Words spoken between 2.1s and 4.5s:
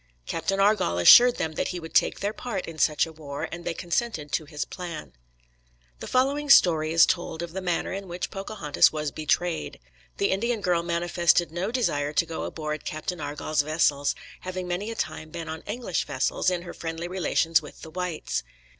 their part in such a war, and they consented to